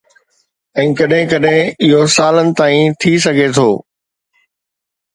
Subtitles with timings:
[0.83, 3.71] ۽ ڪڏهن ڪڏهن اهو سالن تائين ٿي سگهي ٿو.